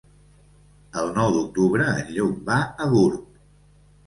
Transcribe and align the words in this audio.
El 1.01 1.13
nou 1.17 1.29
d'octubre 1.35 1.91
en 1.91 2.09
Lluc 2.17 2.41
va 2.49 2.57
a 2.65 2.89
Gurb. 2.97 3.31